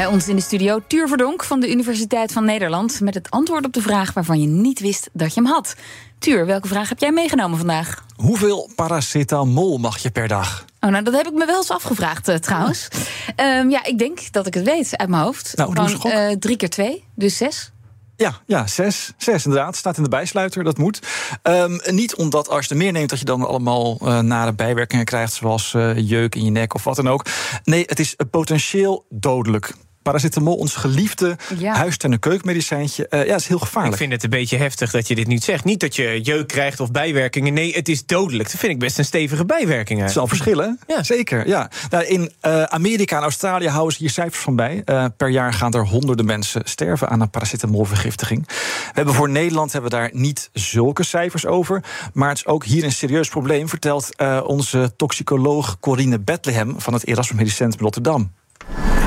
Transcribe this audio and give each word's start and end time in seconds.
Bij 0.00 0.08
ons 0.08 0.28
in 0.28 0.36
de 0.36 0.42
studio 0.42 0.80
Tuur 0.86 1.08
Verdonk 1.08 1.44
van 1.44 1.60
de 1.60 1.70
Universiteit 1.70 2.32
van 2.32 2.44
Nederland... 2.44 3.00
met 3.00 3.14
het 3.14 3.30
antwoord 3.30 3.64
op 3.64 3.72
de 3.72 3.82
vraag 3.82 4.12
waarvan 4.12 4.40
je 4.40 4.46
niet 4.46 4.80
wist 4.80 5.10
dat 5.12 5.34
je 5.34 5.40
hem 5.40 5.50
had. 5.50 5.74
Tuur, 6.18 6.46
welke 6.46 6.68
vraag 6.68 6.88
heb 6.88 6.98
jij 6.98 7.12
meegenomen 7.12 7.58
vandaag? 7.58 8.04
Hoeveel 8.16 8.70
paracetamol 8.74 9.78
mag 9.78 9.98
je 9.98 10.10
per 10.10 10.28
dag? 10.28 10.64
Oh, 10.80 10.90
nou, 10.90 11.04
dat 11.04 11.14
heb 11.14 11.26
ik 11.26 11.32
me 11.32 11.46
wel 11.46 11.56
eens 11.56 11.70
afgevraagd 11.70 12.28
uh, 12.28 12.34
trouwens. 12.34 12.88
um, 13.36 13.70
ja, 13.70 13.84
ik 13.84 13.98
denk 13.98 14.32
dat 14.32 14.46
ik 14.46 14.54
het 14.54 14.64
weet 14.64 14.96
uit 14.96 15.08
mijn 15.08 15.22
hoofd. 15.22 15.56
Nou, 15.56 15.76
Gewoon, 15.76 16.30
uh, 16.30 16.36
drie 16.36 16.56
keer 16.56 16.70
twee, 16.70 17.04
dus 17.14 17.36
zes. 17.36 17.72
Ja, 18.16 18.40
ja, 18.46 18.66
zes. 18.66 19.12
Zes 19.16 19.44
inderdaad. 19.44 19.76
Staat 19.76 19.96
in 19.96 20.02
de 20.02 20.08
bijsluiter, 20.08 20.64
dat 20.64 20.78
moet. 20.78 21.00
Um, 21.42 21.80
niet 21.84 22.14
omdat 22.14 22.48
als 22.48 22.64
je 22.64 22.70
er 22.70 22.76
meer 22.76 22.92
neemt... 22.92 23.10
dat 23.10 23.18
je 23.18 23.24
dan 23.24 23.46
allemaal 23.46 23.98
uh, 24.02 24.18
nare 24.18 24.52
bijwerkingen 24.52 25.04
krijgt... 25.04 25.32
zoals 25.32 25.72
uh, 25.72 26.08
jeuk 26.08 26.34
in 26.34 26.44
je 26.44 26.50
nek 26.50 26.74
of 26.74 26.84
wat 26.84 26.96
dan 26.96 27.08
ook. 27.08 27.26
Nee, 27.64 27.82
het 27.86 27.98
is 27.98 28.16
potentieel 28.30 29.06
dodelijk 29.08 29.74
paracetamol, 30.02 30.56
ons 30.56 30.74
geliefde 30.74 31.36
ja. 31.58 31.74
huistuin- 31.74 32.12
en 32.12 32.18
keukenmedicijntje. 32.18 33.06
Uh, 33.10 33.26
ja, 33.26 33.34
is 33.34 33.46
heel 33.46 33.58
gevaarlijk. 33.58 33.92
Ik 33.92 33.98
vind 33.98 34.12
het 34.12 34.22
een 34.22 34.30
beetje 34.30 34.56
heftig 34.56 34.90
dat 34.90 35.08
je 35.08 35.14
dit 35.14 35.26
niet 35.26 35.44
zegt. 35.44 35.64
Niet 35.64 35.80
dat 35.80 35.96
je 35.96 36.20
jeuk 36.20 36.48
krijgt 36.48 36.80
of 36.80 36.90
bijwerkingen. 36.90 37.52
Nee, 37.52 37.74
het 37.74 37.88
is 37.88 38.06
dodelijk. 38.06 38.50
Dat 38.50 38.60
vind 38.60 38.72
ik 38.72 38.78
best 38.78 38.98
een 38.98 39.04
stevige 39.04 39.44
bijwerking. 39.44 40.00
Het 40.00 40.10
zal 40.10 40.26
verschillen. 40.26 40.78
Ja. 40.86 41.02
Zeker, 41.02 41.48
ja. 41.48 41.70
Nou, 41.90 42.04
in 42.04 42.32
uh, 42.42 42.62
Amerika 42.62 43.16
en 43.16 43.22
Australië 43.22 43.68
houden 43.68 43.92
ze 43.92 43.98
hier 43.98 44.10
cijfers 44.10 44.42
van 44.42 44.56
bij. 44.56 44.82
Uh, 44.84 45.04
per 45.16 45.28
jaar 45.28 45.52
gaan 45.52 45.72
er 45.72 45.86
honderden 45.86 46.26
mensen 46.26 46.62
sterven 46.64 47.08
aan 47.08 47.20
een 47.20 47.30
paracetamolvergiftiging. 47.30 48.46
We 48.46 48.92
hebben 48.92 49.14
voor 49.14 49.30
Nederland 49.30 49.72
hebben 49.72 49.90
we 49.90 49.96
daar 49.96 50.10
niet 50.12 50.50
zulke 50.52 51.04
cijfers 51.04 51.46
over. 51.46 51.84
Maar 52.12 52.28
het 52.28 52.38
is 52.38 52.46
ook 52.46 52.64
hier 52.64 52.84
een 52.84 52.92
serieus 52.92 53.28
probleem, 53.28 53.68
vertelt 53.68 54.16
onze 54.44 54.92
toxicoloog 54.96 55.78
Corine 55.80 56.18
Bethlehem 56.18 56.80
van 56.80 56.92
het 56.92 57.06
Erasmus 57.06 57.38
Medisch 57.38 57.56
Centrum 57.56 57.82
Rotterdam. 57.82 58.32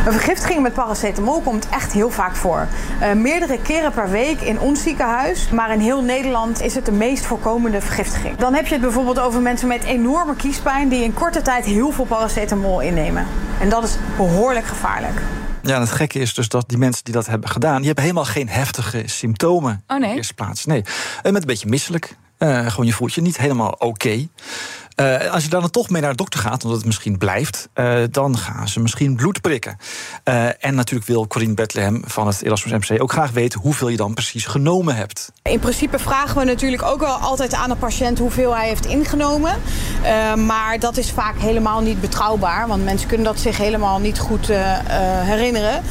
Een 0.05 0.11
vergiftiging 0.11 0.61
met 0.61 0.73
paracetamol 0.73 1.41
komt 1.41 1.69
echt 1.69 1.93
heel 1.93 2.09
vaak 2.09 2.35
voor. 2.35 2.67
Uh, 3.01 3.13
meerdere 3.13 3.59
keren 3.61 3.91
per 3.91 4.09
week 4.09 4.41
in 4.41 4.59
ons 4.59 4.83
ziekenhuis, 4.83 5.49
maar 5.49 5.73
in 5.73 5.79
heel 5.79 6.01
Nederland 6.01 6.61
is 6.61 6.75
het 6.75 6.85
de 6.85 6.91
meest 6.91 7.25
voorkomende 7.25 7.81
vergiftiging. 7.81 8.37
Dan 8.37 8.53
heb 8.53 8.65
je 8.65 8.73
het 8.73 8.81
bijvoorbeeld 8.81 9.19
over 9.19 9.41
mensen 9.41 9.67
met 9.67 9.83
enorme 9.83 10.35
kiespijn 10.35 10.89
die 10.89 11.03
in 11.03 11.13
korte 11.13 11.41
tijd 11.41 11.65
heel 11.65 11.91
veel 11.91 12.05
paracetamol 12.05 12.81
innemen. 12.81 13.27
En 13.59 13.69
dat 13.69 13.83
is 13.83 13.95
behoorlijk 14.17 14.65
gevaarlijk. 14.65 15.21
Ja, 15.61 15.75
en 15.75 15.81
het 15.81 15.91
gekke 15.91 16.19
is 16.19 16.33
dus 16.33 16.49
dat 16.49 16.69
die 16.69 16.77
mensen 16.77 17.03
die 17.03 17.13
dat 17.13 17.27
hebben 17.27 17.49
gedaan, 17.49 17.77
die 17.77 17.85
hebben 17.85 18.03
helemaal 18.03 18.25
geen 18.25 18.49
heftige 18.49 19.03
symptomen 19.05 19.83
oh, 19.88 19.97
nee? 19.97 20.05
in 20.05 20.09
de 20.09 20.15
eerste 20.15 20.33
plaats. 20.33 20.65
Nee, 20.65 20.83
met 21.23 21.35
een 21.35 21.41
beetje 21.45 21.69
misselijk. 21.69 22.15
Uh, 22.39 22.67
gewoon 22.67 22.85
je 22.85 22.93
voelt 22.93 23.13
je 23.13 23.21
niet 23.21 23.38
helemaal 23.38 23.69
oké. 23.69 23.85
Okay. 23.85 24.29
Uh, 24.95 25.31
als 25.31 25.44
je 25.44 25.49
dan 25.49 25.69
toch 25.69 25.89
mee 25.89 26.02
naar 26.02 26.11
de 26.11 26.17
dokter 26.17 26.39
gaat, 26.39 26.63
omdat 26.63 26.77
het 26.77 26.86
misschien 26.86 27.17
blijft, 27.17 27.69
uh, 27.75 28.03
dan 28.11 28.38
gaan 28.38 28.67
ze 28.67 28.80
misschien 28.80 29.16
bloed 29.16 29.41
prikken. 29.41 29.77
Uh, 30.23 30.66
en 30.66 30.75
natuurlijk 30.75 31.08
wil 31.08 31.27
Corine 31.27 31.53
Bethlehem 31.53 32.02
van 32.05 32.27
het 32.27 32.41
Erasmus 32.41 32.89
MC 32.89 33.02
ook 33.02 33.11
graag 33.11 33.31
weten 33.31 33.59
hoeveel 33.59 33.88
je 33.88 33.97
dan 33.97 34.13
precies 34.13 34.45
genomen 34.45 34.95
hebt. 34.95 35.31
In 35.41 35.59
principe 35.59 36.00
vragen 36.00 36.38
we 36.38 36.44
natuurlijk 36.45 36.83
ook 36.83 37.00
wel 37.00 37.16
altijd 37.16 37.53
aan 37.53 37.69
de 37.69 37.75
patiënt 37.75 38.19
hoeveel 38.19 38.55
hij 38.55 38.67
heeft 38.67 38.85
ingenomen. 38.85 39.55
maar 40.45 40.79
dat 40.79 40.97
is 40.97 41.12
vaak 41.12 41.38
helemaal 41.38 41.81
niet 41.81 42.01
betrouwbaar, 42.01 42.67
want 42.67 42.84
mensen 42.84 43.07
kunnen 43.07 43.25
dat 43.25 43.40
zich 43.40 43.57
helemaal 43.57 44.00
niet 44.00 44.19
goed 44.19 44.47
herinneren. 45.23 45.84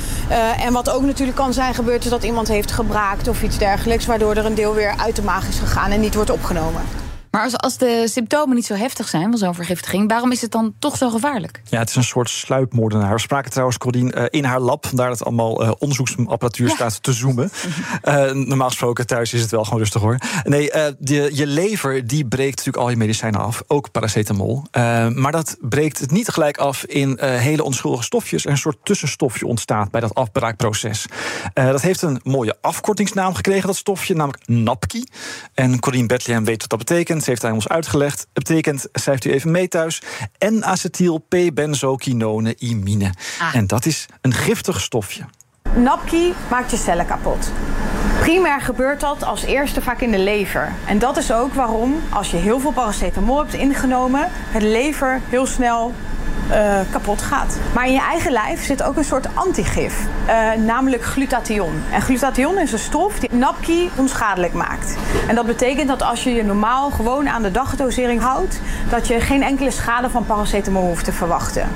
en 0.59 0.73
wat 0.73 0.91
ook 0.91 1.03
natuurlijk 1.03 1.37
kan 1.37 1.53
zijn 1.53 1.75
gebeurd, 1.75 2.05
is 2.05 2.11
dat 2.11 2.25
iemand 2.25 2.49
heeft 2.49 2.73
gebraakt 2.73 3.29
of 3.29 3.43
iets 3.43 3.59
dergelijks, 3.59 4.07
waardoor 4.07 4.35
er 4.35 4.47
een 4.47 4.55
deel 4.55 4.75
weer 4.75 4.95
uit 4.97 5.17
de 5.17 5.23
maag 5.23 5.49
is 5.49 5.59
gegaan 5.59 5.91
en 5.91 6.01
niet 6.01 6.15
wordt 6.15 6.31
opgenomen. 6.31 7.02
Maar 7.33 7.43
als, 7.43 7.57
als 7.57 7.77
de 7.77 8.05
symptomen 8.09 8.55
niet 8.55 8.67
zo 8.67 8.75
heftig 8.75 9.09
zijn 9.09 9.31
van 9.31 9.39
zo'n 9.39 9.55
vergiftiging, 9.55 10.09
waarom 10.09 10.33
is 10.33 10.41
het 10.41 10.51
dan 10.51 10.75
toch 10.79 10.97
zo 10.97 11.11
gevaarlijk? 11.11 11.63
Ja, 11.65 11.79
het 11.79 11.89
is 11.89 11.97
een 11.97 12.05
soort 12.05 12.31
sluipmoordenaar. 12.31 13.13
We 13.13 13.21
spraken 13.21 13.51
trouwens, 13.51 13.79
Cordien, 13.79 14.19
uh, 14.19 14.25
in 14.31 14.45
haar 14.45 14.61
lab, 14.61 14.87
daar 14.93 15.09
dat 15.09 15.25
allemaal 15.25 15.63
uh, 15.63 15.71
onderzoeksapparatuur 15.79 16.69
ja. 16.69 16.75
staat 16.75 17.03
te 17.03 17.13
zoomen. 17.13 17.51
Uh, 18.05 18.31
normaal 18.51 18.69
gesproken 18.69 19.07
thuis 19.07 19.33
is 19.33 19.41
het 19.41 19.51
wel 19.51 19.65
gewoon 19.65 19.79
rustig 19.79 20.01
hoor. 20.01 20.19
Nee, 20.45 20.71
de, 20.99 21.31
je 21.33 21.47
lever 21.47 22.07
die 22.07 22.27
breekt 22.27 22.57
natuurlijk 22.57 22.85
al 22.85 22.91
je 22.91 22.97
medicijnen 22.97 23.41
af, 23.41 23.63
ook 23.67 23.91
paracetamol. 23.91 24.65
maar 25.15 25.33
dat 25.33 25.57
breekt 25.61 25.99
het 25.99 26.11
niet 26.11 26.29
gelijk 26.29 26.57
af 26.57 26.85
in 26.85 27.19
hele 27.21 27.65
onschuldige 27.65 28.03
stofjes. 28.03 28.47
Een 28.47 28.59
soort 28.59 28.79
tussenstofje 28.83 29.47
ontstaat 29.47 29.91
bij 29.91 30.01
dat 30.01 30.15
afbraakproces. 30.15 31.07
dat 31.55 31.83
heeft 31.83 32.03
een 32.03 32.21
mooie 32.23 32.57
afkortingsnaam 32.61 33.35
gekregen, 33.35 33.67
dat 33.67 33.77
stofje, 33.77 34.15
namelijk 34.15 34.49
NAPKI. 34.49 35.05
En 35.55 35.81
Corine 35.81 36.07
Bethlehem 36.07 36.45
weet 36.45 36.61
wat 36.61 36.71
dat 36.71 36.79
betekent. 36.79 37.22
Heeft 37.27 37.43
hij 37.43 37.51
ons 37.51 37.69
uitgelegd. 37.69 38.21
Het 38.21 38.31
betekent, 38.33 38.87
schrijft 38.93 39.25
u 39.25 39.33
even 39.33 39.51
mee 39.51 39.69
thuis, 39.69 40.03
N-acetyl-P-benzoquinone 40.39 42.55
imine. 42.59 43.11
Ah. 43.41 43.55
En 43.55 43.67
dat 43.67 43.87
is 43.87 44.07
een 44.21 44.33
giftig 44.33 44.81
stofje. 44.81 45.23
NAPKI 45.77 46.35
maakt 46.51 46.71
je 46.71 46.77
cellen 46.77 47.07
kapot. 47.07 47.51
Primair 48.21 48.61
gebeurt 48.61 49.01
dat 49.01 49.25
als 49.25 49.43
eerste 49.43 49.83
vaak 49.83 50.01
in 50.01 50.11
de 50.11 50.19
lever. 50.19 50.73
En 50.87 50.99
dat 50.99 51.17
is 51.17 51.33
ook 51.33 51.55
waarom, 51.55 51.95
als 52.11 52.31
je 52.31 52.37
heel 52.37 52.61
veel 52.61 52.73
paracetamol 52.73 53.39
hebt 53.39 53.55
ingenomen, 53.55 54.29
het 54.31 54.63
lever 54.63 55.21
heel 55.29 55.47
snel 55.47 55.93
uh, 56.51 56.81
kapot 56.91 57.23
gaat. 57.23 57.59
Maar 57.75 57.87
in 57.87 57.93
je 57.93 58.01
eigen 58.01 58.33
lijf 58.33 58.65
zit 58.65 58.83
ook 58.83 58.97
een 58.97 59.05
soort 59.05 59.27
antigif, 59.35 60.07
uh, 60.27 60.65
namelijk 60.65 61.05
glutathion. 61.05 61.83
En 61.93 62.03
glutathion 62.03 62.59
is 62.59 62.73
een 62.73 62.79
stof 62.79 63.19
die 63.19 63.29
NAPKI 63.33 63.91
onschadelijk 63.97 64.53
maakt. 64.53 64.97
En 65.29 65.35
dat 65.35 65.47
betekent 65.47 65.89
dat 65.89 66.03
als 66.03 66.25
je 66.25 66.35
je 66.35 66.45
normaal 66.45 66.91
gewoon 66.91 67.29
aan 67.29 67.43
de 67.43 67.51
dagdosering 67.51 68.21
houdt, 68.21 68.61
dat 68.91 69.07
je 69.07 69.21
geen 69.21 69.43
enkele 69.43 69.71
schade 69.71 70.11
van 70.11 70.27
paracetamol 70.27 70.87
hoeft 70.87 71.05
te 71.05 71.13
verwachten. 71.13 71.69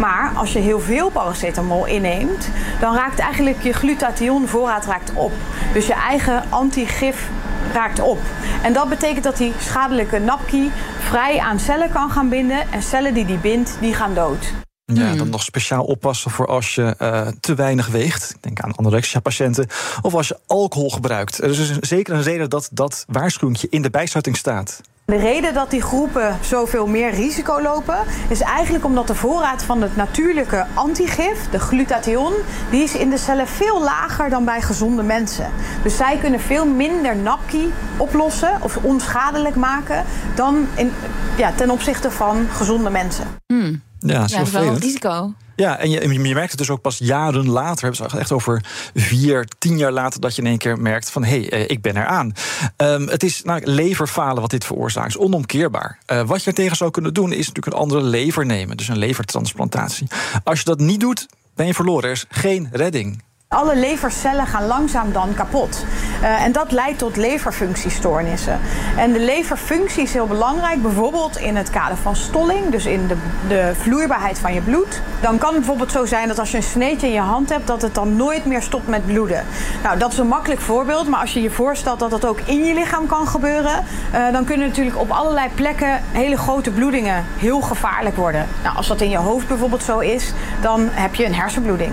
Maar 0.00 0.30
als 0.34 0.52
je 0.52 0.58
heel 0.58 0.80
veel 0.80 1.10
paracetamol 1.10 1.86
inneemt, 1.86 2.48
dan 2.80 2.94
raakt 2.94 3.18
eigenlijk 3.18 3.62
je 3.62 3.72
glutathion 3.72 4.48
voorraad 4.48 4.86
raakt 4.86 5.12
op. 5.14 5.32
Dus 5.72 5.86
je 5.86 5.94
eigen 5.94 6.42
antigif 6.48 7.28
raakt 7.72 8.00
op. 8.00 8.18
En 8.62 8.72
dat 8.72 8.88
betekent 8.88 9.24
dat 9.24 9.36
die 9.36 9.52
schadelijke 9.60 10.18
NAPKI 10.18 10.70
vrij 10.98 11.38
aan 11.38 11.58
cellen 11.58 11.92
kan 11.92 12.10
gaan 12.10 12.28
binden. 12.28 12.72
En 12.72 12.82
cellen 12.82 13.14
die 13.14 13.24
die 13.24 13.38
bindt, 13.38 13.76
die 13.80 13.94
gaan 13.94 14.14
dood. 14.14 14.52
Ja, 14.84 15.14
dan 15.14 15.28
nog 15.30 15.42
speciaal 15.42 15.84
oppassen 15.84 16.30
voor 16.30 16.46
als 16.46 16.74
je 16.74 16.94
uh, 16.98 17.28
te 17.40 17.54
weinig 17.54 17.86
weegt. 17.86 18.30
Ik 18.30 18.42
denk 18.42 18.60
aan 18.60 18.76
anorexia-patiënten. 18.76 19.66
Of 20.02 20.14
als 20.14 20.28
je 20.28 20.38
alcohol 20.46 20.90
gebruikt. 20.90 21.42
Er 21.42 21.50
is 21.50 21.56
dus 21.56 21.78
zeker 21.78 22.14
een 22.14 22.22
reden 22.22 22.50
dat 22.50 22.68
dat 22.72 23.04
waarschuwingje 23.08 23.66
in 23.70 23.82
de 23.82 23.90
bijsluiting 23.90 24.36
staat. 24.36 24.80
De 25.08 25.16
reden 25.16 25.54
dat 25.54 25.70
die 25.70 25.82
groepen 25.82 26.38
zoveel 26.40 26.86
meer 26.86 27.10
risico 27.10 27.62
lopen, 27.62 27.98
is 28.28 28.40
eigenlijk 28.40 28.84
omdat 28.84 29.06
de 29.06 29.14
voorraad 29.14 29.62
van 29.62 29.82
het 29.82 29.96
natuurlijke 29.96 30.66
antigif, 30.74 31.50
de 31.50 31.58
glutathion, 31.58 32.32
die 32.70 32.82
is 32.82 32.94
in 32.94 33.10
de 33.10 33.18
cellen 33.18 33.46
veel 33.46 33.82
lager 33.82 34.30
dan 34.30 34.44
bij 34.44 34.62
gezonde 34.62 35.02
mensen. 35.02 35.50
Dus 35.82 35.96
zij 35.96 36.18
kunnen 36.18 36.40
veel 36.40 36.66
minder 36.66 37.16
NAPKI 37.16 37.72
oplossen 37.96 38.58
of 38.62 38.76
onschadelijk 38.76 39.54
maken 39.54 40.04
dan 40.34 40.66
in, 40.74 40.92
ja, 41.36 41.52
ten 41.52 41.70
opzichte 41.70 42.10
van 42.10 42.46
gezonde 42.50 42.90
mensen. 42.90 43.24
Hmm. 43.46 43.80
Ja, 43.98 44.24
ja, 44.26 44.38
dat 44.38 44.46
is 44.46 44.52
wel 44.52 44.62
een 44.62 44.78
risico. 44.78 45.32
Ja, 45.58 45.78
en 45.78 45.90
je, 45.90 46.12
je 46.12 46.34
merkt 46.34 46.50
het 46.50 46.58
dus 46.58 46.70
ook 46.70 46.80
pas 46.80 46.98
jaren 46.98 47.48
later. 47.48 47.84
Hebben 47.84 48.10
ze 48.10 48.18
echt 48.18 48.32
over 48.32 48.64
vier, 48.94 49.48
tien 49.58 49.78
jaar 49.78 49.92
later 49.92 50.20
dat 50.20 50.36
je 50.36 50.42
in 50.42 50.48
één 50.48 50.58
keer 50.58 50.78
merkt 50.78 51.10
van 51.10 51.24
hé, 51.24 51.46
hey, 51.48 51.66
ik 51.66 51.82
ben 51.82 51.96
eraan. 51.96 52.32
Um, 52.76 53.08
het 53.08 53.22
is 53.22 53.42
nou, 53.42 53.60
leverfalen 53.64 54.40
wat 54.40 54.50
dit 54.50 54.64
veroorzaakt, 54.64 55.08
is 55.08 55.18
onomkeerbaar. 55.18 55.98
Uh, 56.06 56.22
wat 56.22 56.42
je 56.42 56.50
er 56.50 56.56
tegen 56.56 56.76
zou 56.76 56.90
kunnen 56.90 57.14
doen, 57.14 57.32
is 57.32 57.46
natuurlijk 57.46 57.66
een 57.66 57.82
andere 57.82 58.02
lever 58.02 58.46
nemen, 58.46 58.76
dus 58.76 58.88
een 58.88 58.98
levertransplantatie. 58.98 60.06
Als 60.44 60.58
je 60.58 60.64
dat 60.64 60.78
niet 60.78 61.00
doet, 61.00 61.26
ben 61.54 61.66
je 61.66 61.74
verloren. 61.74 62.04
Er 62.04 62.10
is 62.10 62.24
geen 62.28 62.68
redding. 62.72 63.22
Alle 63.48 63.76
levercellen 63.76 64.46
gaan 64.46 64.66
langzaam 64.66 65.12
dan 65.12 65.34
kapot. 65.34 65.84
Uh, 66.22 66.44
en 66.44 66.52
dat 66.52 66.72
leidt 66.72 66.98
tot 66.98 67.16
leverfunctiestoornissen. 67.16 68.60
En 68.96 69.12
de 69.12 69.20
leverfunctie 69.20 70.02
is 70.02 70.12
heel 70.12 70.26
belangrijk, 70.26 70.82
bijvoorbeeld 70.82 71.36
in 71.36 71.56
het 71.56 71.70
kader 71.70 71.96
van 71.96 72.16
stolling, 72.16 72.70
dus 72.70 72.86
in 72.86 73.06
de, 73.06 73.16
de 73.48 73.72
vloeibaarheid 73.74 74.38
van 74.38 74.54
je 74.54 74.60
bloed. 74.60 75.00
Dan 75.20 75.38
kan 75.38 75.48
het 75.48 75.58
bijvoorbeeld 75.58 75.92
zo 75.92 76.06
zijn 76.06 76.28
dat 76.28 76.38
als 76.38 76.50
je 76.50 76.56
een 76.56 76.62
sneetje 76.62 77.06
in 77.06 77.12
je 77.12 77.20
hand 77.20 77.48
hebt, 77.48 77.66
dat 77.66 77.82
het 77.82 77.94
dan 77.94 78.16
nooit 78.16 78.44
meer 78.44 78.62
stopt 78.62 78.88
met 78.88 79.06
bloeden. 79.06 79.44
Nou, 79.82 79.98
dat 79.98 80.12
is 80.12 80.18
een 80.18 80.26
makkelijk 80.26 80.60
voorbeeld, 80.60 81.08
maar 81.08 81.20
als 81.20 81.32
je 81.32 81.42
je 81.42 81.50
voorstelt 81.50 81.98
dat 81.98 82.10
dat 82.10 82.26
ook 82.26 82.40
in 82.40 82.64
je 82.64 82.74
lichaam 82.74 83.06
kan 83.06 83.28
gebeuren, 83.28 83.84
uh, 84.14 84.32
dan 84.32 84.44
kunnen 84.44 84.68
natuurlijk 84.68 84.98
op 84.98 85.10
allerlei 85.10 85.48
plekken 85.54 86.02
hele 86.12 86.36
grote 86.36 86.70
bloedingen 86.70 87.24
heel 87.36 87.60
gevaarlijk 87.60 88.16
worden. 88.16 88.46
Nou, 88.62 88.76
als 88.76 88.86
dat 88.86 89.00
in 89.00 89.10
je 89.10 89.18
hoofd 89.18 89.48
bijvoorbeeld 89.48 89.82
zo 89.82 89.98
is, 89.98 90.32
dan 90.60 90.88
heb 90.90 91.14
je 91.14 91.24
een 91.24 91.34
hersenbloeding. 91.34 91.92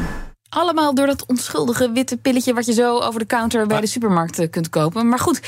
Allemaal 0.55 0.95
door 0.95 1.05
dat 1.05 1.25
onschuldige 1.25 1.91
witte 1.91 2.17
pilletje... 2.17 2.53
wat 2.53 2.65
je 2.65 2.73
zo 2.73 2.99
over 2.99 3.19
de 3.19 3.25
counter 3.25 3.67
bij 3.67 3.81
de 3.81 3.87
supermarkt 3.87 4.39
eh, 4.39 4.49
kunt 4.49 4.69
kopen. 4.69 5.09
Maar 5.09 5.19
goed, 5.19 5.41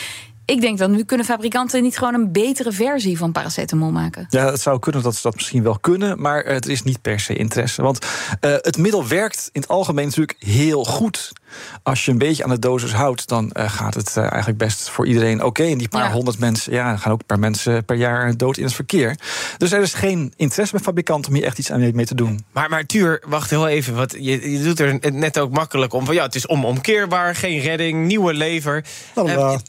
ik 0.45 0.61
denk 0.61 0.77
dan, 0.77 0.91
nu 0.91 1.03
kunnen 1.03 1.25
fabrikanten 1.25 1.81
niet 1.81 1.97
gewoon 1.97 2.13
een 2.13 2.31
betere 2.31 2.71
versie 2.71 3.17
van 3.17 3.31
paracetamol 3.31 3.91
maken. 3.91 4.25
Ja, 4.29 4.51
het 4.51 4.61
zou 4.61 4.79
kunnen 4.79 5.03
dat 5.03 5.15
ze 5.15 5.21
dat 5.21 5.35
misschien 5.35 5.63
wel 5.63 5.79
kunnen, 5.79 6.21
maar 6.21 6.45
het 6.45 6.67
is 6.67 6.83
niet 6.83 7.01
per 7.01 7.19
se 7.19 7.35
interesse. 7.35 7.81
Want 7.81 8.05
uh, 8.05 8.51
het 8.61 8.77
middel 8.77 9.07
werkt 9.07 9.49
in 9.51 9.61
het 9.61 9.69
algemeen 9.69 10.05
natuurlijk 10.05 10.35
heel 10.39 10.83
goed. 10.83 11.31
Als 11.83 12.05
je 12.05 12.11
een 12.11 12.17
beetje 12.17 12.43
aan 12.43 12.49
de 12.49 12.59
dosis 12.59 12.93
houdt, 12.93 13.27
dan 13.27 13.51
uh, 13.53 13.69
gaat 13.69 13.93
het 13.93 14.15
uh, 14.17 14.23
eigenlijk 14.23 14.57
best 14.57 14.89
voor 14.89 15.07
iedereen 15.07 15.35
oké. 15.35 15.45
Okay. 15.45 15.71
En 15.71 15.77
die 15.77 15.89
paar 15.89 16.03
ja. 16.03 16.11
honderd 16.11 16.39
mensen, 16.39 16.73
ja, 16.73 16.97
gaan 16.97 17.11
ook 17.11 17.19
een 17.19 17.25
paar 17.25 17.39
mensen 17.39 17.85
per 17.85 17.95
jaar 17.95 18.37
dood 18.37 18.57
in 18.57 18.63
het 18.63 18.73
verkeer. 18.73 19.15
Dus 19.57 19.71
er 19.71 19.81
is 19.81 19.93
geen 19.93 20.33
interesse 20.35 20.75
bij 20.75 20.83
fabrikanten 20.83 21.31
om 21.31 21.37
hier 21.37 21.45
echt 21.45 21.57
iets 21.57 21.71
aan 21.71 21.95
mee 21.95 22.05
te 22.05 22.15
doen. 22.15 22.45
Maar, 22.51 22.69
maar 22.69 22.85
Tuur, 22.85 23.23
wacht 23.27 23.49
heel 23.49 23.67
even. 23.67 23.95
Wat, 23.95 24.11
je, 24.19 24.51
je 24.51 24.63
doet 24.63 24.79
er 24.79 25.11
net 25.11 25.39
ook 25.39 25.51
makkelijk 25.51 25.93
om 25.93 26.05
van 26.05 26.15
ja, 26.15 26.23
het 26.23 26.35
is 26.35 26.47
onomkeerbaar, 26.47 27.35
geen 27.35 27.59
redding, 27.59 28.05
nieuwe 28.05 28.33
lever. 28.33 28.85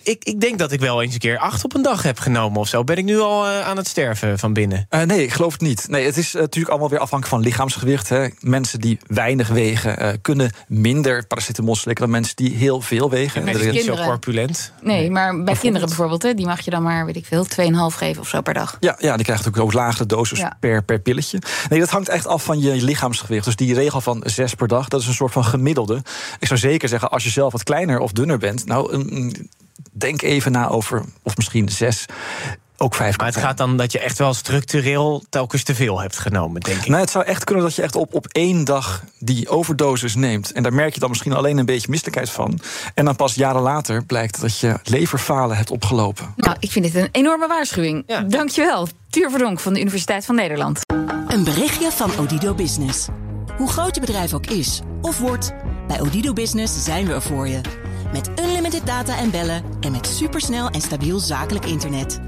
ik, 0.03 0.25
ik 0.25 0.41
denk 0.41 0.59
dat 0.59 0.73
ik 0.73 0.81
wel 0.81 1.03
eens 1.03 1.13
een 1.13 1.19
keer 1.19 1.39
acht 1.39 1.65
op 1.65 1.75
een 1.75 1.83
dag 1.83 2.03
heb 2.03 2.19
genomen 2.19 2.61
of 2.61 2.69
zo. 2.69 2.85
Ben 2.85 2.97
ik 2.97 3.05
nu 3.05 3.19
al 3.19 3.47
uh, 3.47 3.67
aan 3.67 3.77
het 3.77 3.89
sterven 3.89 4.39
van 4.39 4.53
binnen? 4.53 4.87
Uh, 4.91 5.03
nee, 5.03 5.23
ik 5.23 5.33
geloof 5.33 5.53
het 5.53 5.61
niet. 5.61 5.89
Nee, 5.89 6.05
het 6.05 6.17
is 6.17 6.35
uh, 6.35 6.41
natuurlijk 6.41 6.71
allemaal 6.71 6.91
weer 6.91 6.99
afhankelijk 6.99 7.37
van 7.37 7.45
lichaamsgewicht. 7.45 8.09
Hè. 8.09 8.29
Mensen 8.41 8.81
die 8.81 8.99
weinig 9.07 9.49
wegen 9.49 10.21
kunnen 10.21 10.53
minder 10.69 11.27
paracetamol 11.27 11.68
dan 11.76 12.11
mensen 12.11 12.37
die 12.37 12.55
heel 12.55 12.81
veel 12.81 13.11
wegen. 13.11 13.47
En 13.47 13.61
is 13.61 13.73
niet 13.73 13.85
zo 13.85 13.94
corpulent. 13.94 14.73
Nee, 14.82 15.00
nee. 15.00 15.11
maar 15.11 15.43
bij 15.43 15.55
kinderen 15.55 15.88
bijvoorbeeld, 15.88 16.23
hè, 16.23 16.35
die 16.35 16.47
mag 16.47 16.61
je 16.61 16.70
dan 16.70 16.82
maar, 16.82 17.06
weet 17.06 17.17
ik 17.17 17.26
veel, 17.26 17.47
2,5 17.47 17.97
geven 17.97 18.23
of 18.23 18.29
zo 18.29 18.41
per 18.41 18.55
dag. 18.55 18.76
Ja, 18.81 18.97
ja 18.99 19.17
die 19.17 19.25
krijgt 19.25 19.49
ook, 19.49 19.59
ook 19.59 19.73
lagere 19.73 20.06
doses 20.06 20.38
ja. 20.38 20.56
per, 20.61 20.82
per 20.82 21.00
pilletje. 21.00 21.38
Nee, 21.69 21.81
dat 21.81 21.91
hangt 21.91 22.09
echt 22.09 22.26
af 22.26 22.44
van 22.44 22.61
je 22.61 22.82
lichaamsgewicht. 22.82 23.44
Dus 23.44 23.56
die 23.56 23.75
regel 23.75 24.00
van 24.00 24.23
6 24.26 24.55
per 24.55 24.69
dag, 24.69 24.88
dat 24.88 25.00
is 25.00 25.06
een 25.06 25.15
soort 25.15 25.32
van 25.32 25.44
gemiddelde. 25.44 26.03
Ik 26.38 26.47
zou 26.47 26.59
zeker 26.61 26.88
zeggen, 26.88 27.11
als 27.11 27.25
je 27.25 27.31
zelf 27.31 27.53
wat 27.53 27.62
kleiner 27.62 27.99
of 27.99 28.12
dunner 28.12 28.38
bent, 28.38 28.67
nou, 28.67 28.93
een, 28.93 29.50
denk 29.93 30.23
even 30.23 30.53
na 30.53 30.69
over, 30.69 31.05
of 31.23 31.37
misschien 31.37 31.69
zes. 31.69 32.06
Ook 32.81 32.95
vijf. 32.95 33.19
Maar 33.19 33.27
het 33.27 33.37
gaat 33.37 33.57
dan 33.57 33.77
dat 33.77 33.93
je 33.93 33.99
echt 33.99 34.19
wel 34.19 34.35
structureel 34.35 35.25
telkens 35.31 35.63
te 35.63 35.75
veel 35.75 36.01
hebt 36.01 36.19
genomen, 36.19 36.61
denk 36.61 36.79
ik. 36.79 36.89
Nou, 36.89 37.01
het 37.01 37.11
zou 37.11 37.25
echt 37.25 37.45
kunnen 37.45 37.65
dat 37.65 37.75
je 37.75 37.83
echt 37.83 37.97
op, 37.97 38.15
op 38.15 38.27
één 38.27 38.65
dag 38.65 39.03
die 39.19 39.49
overdosis 39.49 40.15
neemt. 40.15 40.53
En 40.53 40.63
daar 40.63 40.75
merk 40.75 40.95
je 40.95 41.01
dan 41.01 41.09
misschien 41.09 41.33
alleen 41.33 41.59
een 41.59 41.67
beetje 41.67 41.91
misselijkheid 41.91 42.31
van. 42.31 42.61
En 42.95 43.05
dan 43.05 43.17
pas 43.17 43.35
jaren 43.35 43.63
later 43.63 44.05
blijkt 44.05 44.41
dat 44.41 44.59
je 44.59 44.79
leverfalen 44.85 45.57
hebt 45.57 45.71
opgelopen. 45.71 46.33
Nou, 46.37 46.57
ik 46.59 46.71
vind 46.71 46.85
dit 46.85 46.95
een 46.95 47.09
enorme 47.13 47.47
waarschuwing. 47.47 48.03
Ja. 48.07 48.21
Dankjewel. 48.21 48.89
Tuur 49.11 49.31
Verdonk 49.31 49.61
van 49.61 49.73
de 49.73 49.81
Universiteit 49.81 50.25
van 50.25 50.35
Nederland. 50.35 50.81
Een 51.29 51.45
berichtje 51.45 51.91
van 51.91 52.11
Odido 52.19 52.55
Business. 52.55 53.07
Hoe 53.57 53.69
groot 53.69 53.95
je 53.95 54.01
bedrijf 54.01 54.35
ook 54.35 54.47
is 54.47 54.81
of 55.01 55.19
wordt, 55.19 55.53
bij 55.87 56.01
Odido 56.01 56.33
Business 56.33 56.85
zijn 56.85 57.07
we 57.07 57.13
er 57.13 57.23
voor 57.23 57.49
je. 57.49 57.61
Met 58.13 58.31
unlimited 58.41 58.87
data 58.87 59.19
en 59.19 59.31
bellen 59.31 59.63
en 59.81 59.93
met 59.93 60.07
supersnel 60.07 60.69
en 60.69 60.81
stabiel 60.81 61.19
zakelijk 61.19 61.65
internet. 61.67 62.28